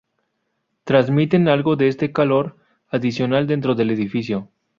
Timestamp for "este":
1.87-2.11